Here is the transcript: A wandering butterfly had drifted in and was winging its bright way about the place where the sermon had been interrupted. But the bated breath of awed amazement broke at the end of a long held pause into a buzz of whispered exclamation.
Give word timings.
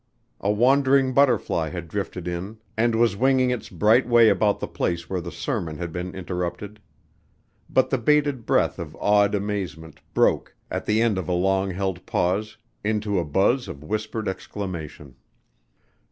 A 0.39 0.49
wandering 0.49 1.13
butterfly 1.13 1.69
had 1.69 1.87
drifted 1.87 2.27
in 2.27 2.57
and 2.75 2.95
was 2.95 3.15
winging 3.15 3.51
its 3.51 3.69
bright 3.69 4.07
way 4.09 4.29
about 4.29 4.59
the 4.59 4.67
place 4.67 5.07
where 5.07 5.21
the 5.21 5.31
sermon 5.31 5.77
had 5.77 5.93
been 5.93 6.15
interrupted. 6.15 6.79
But 7.69 7.91
the 7.91 7.99
bated 7.99 8.47
breath 8.47 8.79
of 8.79 8.97
awed 8.99 9.35
amazement 9.35 9.99
broke 10.15 10.55
at 10.71 10.87
the 10.87 11.03
end 11.03 11.19
of 11.19 11.29
a 11.29 11.33
long 11.33 11.69
held 11.69 12.03
pause 12.07 12.57
into 12.83 13.19
a 13.19 13.23
buzz 13.23 13.67
of 13.67 13.83
whispered 13.83 14.27
exclamation. 14.27 15.17